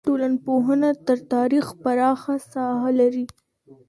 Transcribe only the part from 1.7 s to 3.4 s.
پراخه ساحه لري.